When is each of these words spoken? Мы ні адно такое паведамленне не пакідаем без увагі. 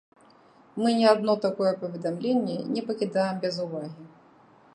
Мы 0.81 0.87
ні 0.99 1.05
адно 1.11 1.35
такое 1.45 1.73
паведамленне 1.83 2.57
не 2.73 2.81
пакідаем 2.89 3.35
без 3.45 3.55
увагі. 3.67 4.01